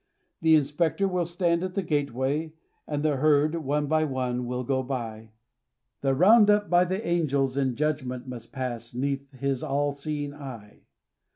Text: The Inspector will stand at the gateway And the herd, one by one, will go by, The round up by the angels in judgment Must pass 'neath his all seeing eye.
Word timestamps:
The 0.41 0.55
Inspector 0.55 1.07
will 1.07 1.25
stand 1.27 1.63
at 1.63 1.75
the 1.75 1.83
gateway 1.83 2.53
And 2.87 3.03
the 3.03 3.17
herd, 3.17 3.53
one 3.57 3.85
by 3.85 4.03
one, 4.03 4.47
will 4.47 4.63
go 4.63 4.81
by, 4.81 5.29
The 6.01 6.15
round 6.15 6.49
up 6.49 6.71
by 6.71 6.85
the 6.85 7.05
angels 7.05 7.55
in 7.55 7.75
judgment 7.75 8.27
Must 8.27 8.51
pass 8.51 8.95
'neath 8.95 9.29
his 9.33 9.61
all 9.61 9.93
seeing 9.93 10.33
eye. 10.33 10.85